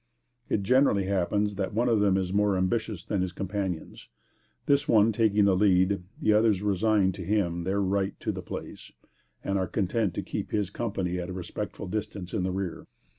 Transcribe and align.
It 0.49 0.63
generally 0.63 1.03
happens 1.03 1.53
that 1.57 1.75
one 1.75 1.87
of 1.87 1.99
them 1.99 2.17
is 2.17 2.33
more 2.33 2.57
ambitious 2.57 3.05
than 3.05 3.21
his 3.21 3.31
companions. 3.31 4.07
This 4.65 4.87
one 4.87 5.11
taking 5.11 5.45
the 5.45 5.55
lead, 5.55 6.01
the 6.19 6.33
others 6.33 6.63
resign 6.63 7.11
to 7.11 7.21
him 7.23 7.65
their 7.65 7.79
right 7.83 8.19
to 8.21 8.31
the 8.31 8.41
place, 8.41 8.91
and 9.43 9.59
are 9.59 9.67
content 9.67 10.15
to 10.15 10.23
keep 10.23 10.49
his 10.49 10.71
company 10.71 11.19
at 11.19 11.29
a 11.29 11.33
respectful 11.33 11.85
distance 11.85 12.33
in 12.33 12.41
the 12.41 12.51
rear. 12.51 12.87